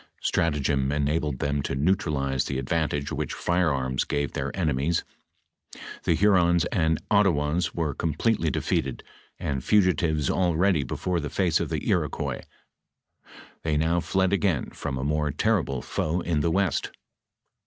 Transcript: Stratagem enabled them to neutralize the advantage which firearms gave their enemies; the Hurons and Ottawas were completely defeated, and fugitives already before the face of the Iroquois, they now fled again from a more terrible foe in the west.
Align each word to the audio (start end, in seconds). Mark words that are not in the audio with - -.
Stratagem 0.19 0.91
enabled 0.91 1.37
them 1.37 1.61
to 1.61 1.75
neutralize 1.75 2.45
the 2.45 2.57
advantage 2.57 3.11
which 3.11 3.35
firearms 3.35 4.03
gave 4.03 4.31
their 4.33 4.49
enemies; 4.57 5.03
the 6.05 6.15
Hurons 6.15 6.65
and 6.71 6.97
Ottawas 7.11 7.75
were 7.75 7.93
completely 7.93 8.49
defeated, 8.49 9.03
and 9.37 9.63
fugitives 9.63 10.27
already 10.27 10.83
before 10.83 11.19
the 11.19 11.29
face 11.29 11.59
of 11.59 11.69
the 11.69 11.87
Iroquois, 11.87 12.41
they 13.61 13.77
now 13.77 13.99
fled 13.99 14.33
again 14.33 14.71
from 14.71 14.97
a 14.97 15.03
more 15.03 15.29
terrible 15.31 15.83
foe 15.83 16.21
in 16.21 16.39
the 16.39 16.49
west. 16.49 16.89